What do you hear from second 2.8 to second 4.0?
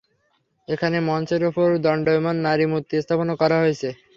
স্থাপন করা হয়েছে।